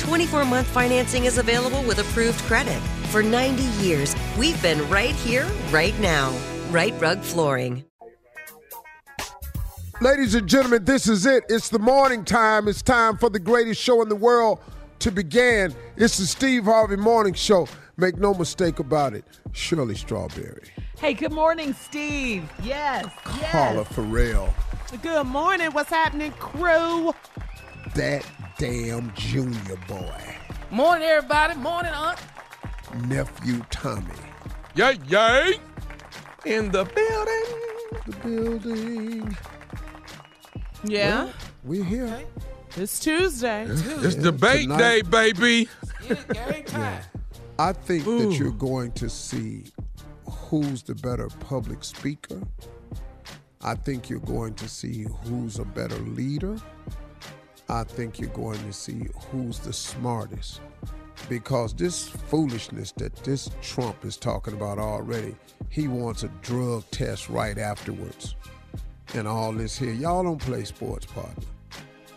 24 0.00 0.46
month 0.46 0.66
financing 0.66 1.26
is 1.26 1.36
available 1.36 1.82
with 1.82 1.98
approved 1.98 2.38
credit. 2.44 2.80
For 3.10 3.22
90 3.22 3.62
years, 3.84 4.16
we've 4.38 4.60
been 4.62 4.88
right 4.88 5.14
here, 5.14 5.46
right 5.70 5.98
now. 6.00 6.34
Rite 6.70 6.98
Rug 7.00 7.20
Flooring. 7.20 7.84
Ladies 10.00 10.34
and 10.34 10.48
gentlemen, 10.48 10.86
this 10.86 11.06
is 11.06 11.26
it. 11.26 11.44
It's 11.50 11.68
the 11.68 11.78
morning 11.78 12.24
time. 12.24 12.66
It's 12.66 12.80
time 12.80 13.18
for 13.18 13.28
the 13.28 13.38
greatest 13.38 13.82
show 13.82 14.00
in 14.00 14.08
the 14.08 14.16
world 14.16 14.60
to 15.00 15.10
begin. 15.10 15.74
It's 15.96 16.16
the 16.16 16.24
Steve 16.24 16.64
Harvey 16.64 16.96
Morning 16.96 17.34
Show. 17.34 17.68
Make 17.98 18.16
no 18.16 18.32
mistake 18.32 18.78
about 18.78 19.12
it. 19.12 19.24
Shirley 19.52 19.94
Strawberry. 19.94 20.70
Hey, 20.98 21.12
good 21.12 21.32
morning, 21.32 21.74
Steve. 21.74 22.50
Yes. 22.62 23.04
Carla 23.24 23.84
Ferrell. 23.84 24.54
Good 25.02 25.26
morning. 25.26 25.70
What's 25.72 25.90
happening, 25.90 26.32
crew? 26.32 27.12
That 27.94 28.24
damn 28.60 29.10
junior 29.14 29.78
boy. 29.88 30.36
Morning, 30.70 31.08
everybody. 31.08 31.54
Morning, 31.58 31.92
Aunt. 31.94 32.18
Nephew 33.06 33.64
Tommy. 33.70 34.04
Yay, 34.74 34.98
yay. 35.08 35.54
In 36.44 36.70
the 36.70 36.84
building. 36.84 38.04
The 38.04 38.16
building. 38.22 39.36
Yeah. 40.84 41.24
Well, 41.24 41.32
we're 41.64 41.84
here. 41.84 42.22
It's 42.76 43.00
Tuesday. 43.00 43.64
It's 43.66 44.14
debate 44.16 44.68
Tonight- 44.68 44.78
day, 44.78 45.02
baby. 45.02 45.68
Yeah. 46.34 47.00
I 47.58 47.72
think 47.72 48.04
that 48.04 48.36
you're 48.38 48.50
going 48.52 48.92
to 48.92 49.08
see 49.08 49.64
who's 50.28 50.82
the 50.82 50.96
better 50.96 51.28
public 51.40 51.82
speaker. 51.82 52.42
I 53.62 53.74
think 53.74 54.10
you're 54.10 54.18
going 54.20 54.52
to 54.54 54.68
see 54.68 55.06
who's 55.24 55.58
a 55.58 55.64
better 55.64 55.98
leader. 55.98 56.58
I 57.70 57.84
think 57.84 58.18
you're 58.18 58.30
going 58.30 58.58
to 58.58 58.72
see 58.72 59.06
who's 59.30 59.60
the 59.60 59.72
smartest. 59.72 60.60
Because 61.28 61.72
this 61.72 62.08
foolishness 62.08 62.90
that 62.92 63.14
this 63.22 63.48
Trump 63.62 64.04
is 64.04 64.16
talking 64.16 64.54
about 64.54 64.78
already, 64.78 65.36
he 65.68 65.86
wants 65.86 66.24
a 66.24 66.28
drug 66.42 66.82
test 66.90 67.28
right 67.28 67.56
afterwards. 67.58 68.34
And 69.14 69.28
all 69.28 69.52
this 69.52 69.78
here. 69.78 69.92
Y'all 69.92 70.24
don't 70.24 70.40
play 70.40 70.64
sports, 70.64 71.06
partner. 71.06 71.44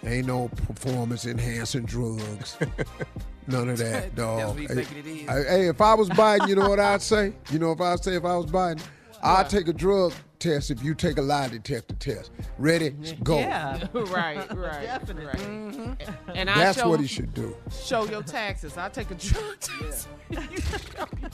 Ain't 0.04 0.28
no 0.28 0.48
performance 0.48 1.26
enhancing 1.26 1.86
drugs. 1.86 2.58
None 3.48 3.70
of 3.70 3.78
that, 3.78 4.16
dog. 4.16 4.56
what 4.56 4.62
you 4.62 4.68
thinking 4.68 4.98
it 4.98 5.06
is. 5.06 5.30
Hey, 5.30 5.44
hey, 5.50 5.68
if 5.68 5.82
I 5.82 5.94
was 5.94 6.10
Biden, 6.10 6.48
you 6.48 6.56
know 6.56 6.70
what 6.70 6.80
I'd 6.80 7.02
say? 7.02 7.34
You 7.52 7.60
know, 7.60 7.72
if 7.74 7.82
I 7.82 7.96
say 7.98 8.16
if 8.16 8.26
I 8.26 8.36
was 8.38 8.48
Biden, 8.48 8.82
I'd 9.24 9.50
take 9.50 9.68
a 9.68 9.74
drug 9.74 10.14
test 10.40 10.70
if 10.70 10.84
you 10.84 10.94
take 10.94 11.18
a 11.18 11.22
lie 11.22 11.48
detector 11.48 11.96
test. 11.96 12.32
Ready? 12.58 12.92
Mm-hmm. 12.92 13.24
Go. 13.24 13.40
Yeah. 13.40 13.88
right, 13.94 14.54
right. 14.54 14.84
Definitely. 14.84 15.42
Mm-hmm. 15.44 16.32
And 16.36 16.50
I 16.50 16.56
That's 16.56 16.80
show, 16.80 16.90
what 16.90 17.00
he 17.00 17.08
should 17.08 17.34
do. 17.34 17.56
show 17.72 18.06
your 18.06 18.22
taxes. 18.24 18.78
I 18.78 18.90
take 18.90 19.10
a 19.12 19.16
drug 19.16 19.60
test. 19.62 20.10
You 20.30 20.38
show 20.42 21.06
your 21.22 21.34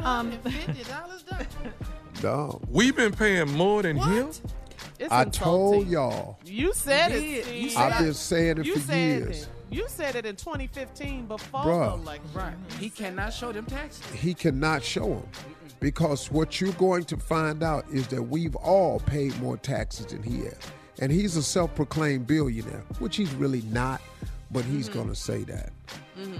um, 0.00 0.32
$750 0.32 1.46
Dog. 2.20 2.66
We've 2.68 2.96
been 2.96 3.12
paying 3.12 3.50
more 3.52 3.82
than 3.82 3.96
him. 3.96 4.30
It's 4.98 5.12
I 5.12 5.22
insulting. 5.24 5.32
told 5.32 5.88
y'all. 5.88 6.38
You 6.44 6.72
said 6.72 7.12
it. 7.12 7.46
You 7.54 7.70
said 7.70 7.92
I've 7.92 8.02
been 8.04 8.14
saying 8.14 8.58
it 8.58 8.66
You 8.66 8.74
for 8.74 8.80
said 8.80 8.96
years. 9.22 9.42
it. 9.42 9.48
You 9.70 9.86
said 9.88 10.14
it 10.14 10.24
in 10.24 10.36
2015 10.36 11.26
before 11.26 11.60
Bruh. 11.60 11.96
the 11.96 12.02
election. 12.02 12.30
Right. 12.34 12.54
He 12.78 12.88
cannot 12.88 13.32
show 13.32 13.52
them 13.52 13.66
taxes. 13.66 14.04
He 14.12 14.32
cannot 14.32 14.82
show 14.82 15.06
them. 15.06 15.28
Because 15.80 16.30
what 16.30 16.60
you're 16.60 16.72
going 16.74 17.04
to 17.04 17.16
find 17.16 17.62
out 17.62 17.84
is 17.92 18.06
that 18.08 18.22
we've 18.22 18.54
all 18.56 19.00
paid 19.00 19.38
more 19.40 19.56
taxes 19.56 20.06
than 20.06 20.22
he 20.22 20.44
has. 20.44 20.58
And 21.00 21.12
he's 21.12 21.36
a 21.36 21.42
self 21.42 21.74
proclaimed 21.74 22.26
billionaire, 22.26 22.82
which 22.98 23.16
he's 23.16 23.34
really 23.34 23.62
not, 23.62 24.00
but 24.50 24.64
he's 24.64 24.88
mm-hmm. 24.88 24.98
going 24.98 25.08
to 25.08 25.14
say 25.14 25.42
that. 25.44 25.72
Mm-hmm. 26.18 26.36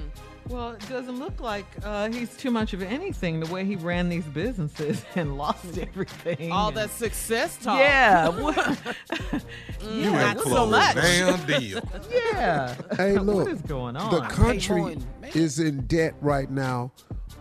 Well, 0.48 0.72
it 0.72 0.88
doesn't 0.88 1.18
look 1.18 1.40
like 1.40 1.66
uh, 1.82 2.08
he's 2.08 2.36
too 2.36 2.50
much 2.50 2.72
of 2.72 2.82
anything 2.82 3.40
the 3.40 3.52
way 3.52 3.64
he 3.64 3.76
ran 3.76 4.08
these 4.08 4.24
businesses 4.24 5.04
and 5.16 5.36
lost 5.36 5.66
mm. 5.66 5.88
everything. 5.88 6.52
All 6.52 6.68
and- 6.68 6.76
that 6.76 6.90
success 6.90 7.56
talk. 7.62 7.78
Yeah. 7.78 8.28
what- 8.40 8.56
mm, 8.56 9.42
You 9.82 10.10
Not 10.10 10.22
ain't 10.22 10.38
so 10.38 10.44
closed 10.44 10.70
much. 10.70 10.94
damn 10.94 11.46
deal. 11.46 11.80
yeah. 12.12 12.74
Hey, 12.96 13.18
look. 13.18 13.46
what 13.46 13.48
is 13.48 13.62
going 13.62 13.96
on? 13.96 14.14
The 14.14 14.20
country 14.28 14.80
more 14.80 14.90
in- 14.92 15.06
is 15.34 15.58
in 15.58 15.86
debt 15.86 16.14
right 16.20 16.50
now, 16.50 16.92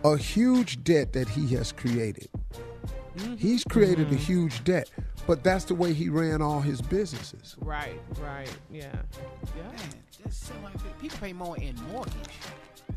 a 0.04 0.16
huge 0.16 0.82
debt 0.82 1.12
that 1.12 1.28
he 1.28 1.46
has 1.54 1.72
created. 1.72 2.28
Mm-hmm. 3.16 3.36
He's 3.36 3.64
created 3.64 4.08
a 4.08 4.10
mm-hmm. 4.10 4.16
huge 4.16 4.64
debt, 4.64 4.90
but 5.26 5.42
that's 5.42 5.64
the 5.64 5.74
way 5.74 5.92
he 5.92 6.08
ran 6.08 6.42
all 6.42 6.60
his 6.60 6.82
businesses. 6.82 7.56
Right, 7.60 7.98
right. 8.20 8.54
Yeah. 8.70 8.90
Yeah. 9.56 9.62
Man, 9.62 9.88
that's 10.22 10.50
$750. 10.50 11.00
People 11.00 11.18
pay 11.18 11.32
more 11.32 11.56
in 11.56 11.76
mortgage 11.92 12.12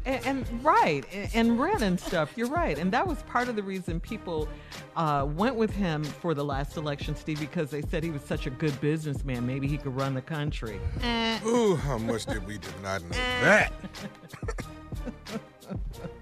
And, 0.05 0.25
and 0.25 0.63
right, 0.63 1.03
and, 1.13 1.29
and 1.33 1.59
rent 1.59 1.81
and 1.81 1.99
stuff. 1.99 2.31
You're 2.35 2.49
right, 2.49 2.77
and 2.77 2.91
that 2.91 3.05
was 3.05 3.21
part 3.23 3.47
of 3.49 3.55
the 3.55 3.63
reason 3.63 3.99
people 3.99 4.47
uh, 4.95 5.27
went 5.29 5.55
with 5.55 5.71
him 5.71 6.03
for 6.03 6.33
the 6.33 6.43
last 6.43 6.77
election, 6.77 7.15
Steve, 7.15 7.39
because 7.39 7.69
they 7.69 7.81
said 7.81 8.03
he 8.03 8.09
was 8.09 8.21
such 8.23 8.47
a 8.47 8.49
good 8.49 8.79
businessman. 8.81 9.45
Maybe 9.45 9.67
he 9.67 9.77
could 9.77 9.95
run 9.95 10.13
the 10.13 10.21
country. 10.21 10.79
Eh. 11.03 11.39
Ooh, 11.45 11.75
how 11.75 11.97
much 11.97 12.25
did 12.25 12.45
we 12.47 12.57
did 12.57 12.81
not 12.81 13.01
know 13.03 13.09
that? 13.09 13.71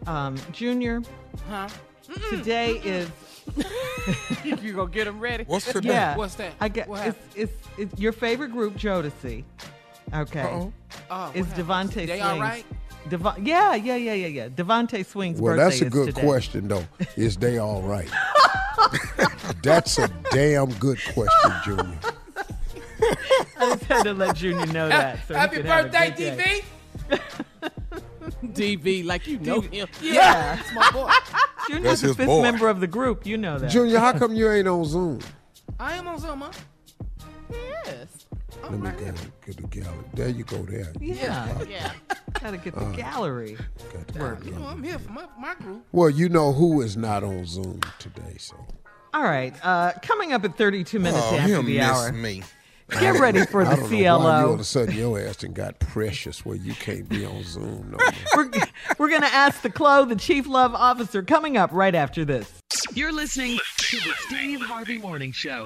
Um, 0.06 0.36
Junior, 0.52 1.02
Huh? 1.50 1.70
today 2.30 2.82
is 2.84 3.10
you 4.44 4.74
gonna 4.74 4.90
get 4.90 5.06
them 5.06 5.20
ready? 5.20 5.44
What's 5.46 5.72
today? 5.72 5.90
yeah. 5.90 6.16
What's 6.18 6.36
that? 6.36 6.54
I 6.60 6.68
get 6.70 6.88
What 6.88 7.08
it's, 7.08 7.20
it's 7.36 7.54
it's 7.78 8.00
your 8.00 8.12
favorite 8.14 8.52
group, 8.52 8.76
Jodeci. 8.76 9.44
Okay, 10.14 10.42
Uh-oh. 10.42 10.74
Oh, 11.10 11.28
what 11.28 11.36
it's 11.36 11.48
happened? 11.50 11.68
DeVante 11.92 12.08
They 12.08 12.22
all 12.22 12.40
right? 12.40 12.66
Devon, 13.10 13.46
yeah, 13.46 13.74
yeah, 13.76 13.96
yeah, 13.96 14.14
yeah, 14.14 14.28
yeah. 14.28 14.50
DeVante 14.50 15.06
Swing's 15.06 15.40
Well, 15.40 15.56
birthday 15.56 15.64
that's 15.70 15.82
a 15.82 15.86
is 15.86 15.94
good 15.94 16.06
today. 16.16 16.22
question, 16.22 16.68
though. 16.68 16.86
Is 17.16 17.38
they 17.38 17.58
all 17.58 17.82
right? 17.82 18.10
that's 19.64 19.98
a 19.98 20.08
damn 20.32 20.72
good 20.74 21.00
question, 21.14 21.52
Junior. 21.64 22.00
I 23.60 23.76
just 23.76 23.84
had 23.86 24.04
to 24.04 24.14
let 24.14 24.36
Junior 24.36 24.66
know 24.68 24.90
that. 24.90 25.26
So 25.28 25.36
Happy 25.36 25.58
could 25.58 25.66
birthday, 25.66 26.10
good 26.10 26.38
day. 26.38 26.62
DV. 27.10 27.24
DV, 28.46 29.06
like 29.06 29.26
you 29.28 29.40
know 29.40 29.62
him. 29.62 29.88
Yeah. 30.02 30.56
That's 30.58 30.74
my 30.74 30.92
boy. 30.92 31.10
Junior's 31.68 31.84
That's 31.84 32.02
the 32.02 32.08
his 32.08 32.18
fifth 32.18 32.26
boy. 32.28 32.42
member 32.42 32.68
of 32.68 32.80
the 32.82 32.88
group. 32.88 33.26
You 33.26 33.38
know 33.38 33.58
that. 33.58 33.70
Junior, 33.70 34.00
how 34.00 34.14
come 34.14 34.34
you 34.36 34.50
ain't 34.52 34.68
on 34.68 34.84
Zoom? 34.86 35.20
I 35.80 35.94
am 35.94 36.08
on 36.08 36.20
Zoom, 36.20 36.42
huh? 36.42 36.52
Yes. 37.86 38.26
Let 38.64 38.72
me 38.74 38.90
go 38.90 39.14
get 39.46 39.58
the 39.58 39.68
gallery. 39.68 40.04
There 40.14 40.30
you 40.30 40.44
go. 40.44 40.58
There. 40.58 40.92
Yeah. 41.00 41.62
Yeah. 41.70 41.92
Gotta 42.42 42.58
get 42.58 42.76
the 42.76 42.86
gallery. 42.92 43.58
Got 43.94 44.08
the 44.08 44.46
You 44.46 44.52
know, 44.52 44.68
I'm 44.68 44.84
here 44.84 45.00
for 45.00 45.12
my, 45.12 45.26
my 45.40 45.56
group. 45.56 45.84
Well, 45.92 46.10
you 46.10 46.30
know 46.30 46.54
who 46.54 46.82
is 46.82 46.96
not 46.98 47.24
on 47.24 47.46
Zoom 47.46 47.82
today, 48.00 48.36
so. 48.38 48.56
All 49.14 49.24
right. 49.24 49.54
Uh, 49.64 49.94
coming 50.02 50.34
up 50.34 50.44
at 50.46 50.58
32 50.58 51.00
minutes 51.00 51.18
Oh, 51.24 51.36
after 51.36 51.48
he'll 51.48 51.64
the 51.64 51.78
miss 51.78 51.86
hour. 51.88 52.12
me. 52.12 52.44
Get 52.90 53.20
ready 53.20 53.46
for 53.46 53.66
the 53.66 53.72
I 53.72 53.76
don't 53.76 53.92
know 53.92 53.98
why 54.20 54.40
you 54.40 54.48
all 54.48 54.54
of 54.54 54.60
a 54.62 54.64
sudden 54.64 54.96
your 54.96 55.20
ass 55.20 55.38
done 55.38 55.52
got 55.52 55.78
precious 55.80 56.46
where 56.46 56.56
you 56.56 56.74
can't 56.74 57.10
be 57.10 57.26
on 57.26 57.44
Zoom 57.44 57.92
no. 57.92 57.98
We're, 58.36 58.50
we're 58.98 59.10
going 59.10 59.24
to 59.24 59.34
ask 59.34 59.62
the 59.62 59.70
Clo, 59.70 60.06
the 60.06 60.16
Chief 60.16 60.48
Love 60.48 60.74
Officer, 60.74 61.22
coming 61.22 61.58
up 61.58 61.70
right 61.74 61.94
after 61.94 62.24
this. 62.24 62.50
You're 62.94 63.12
listening 63.12 63.58
to 63.80 63.98
the 63.98 64.14
Steve 64.28 64.62
Harvey 64.62 65.00
Morning 65.00 65.34
Show. 65.34 65.66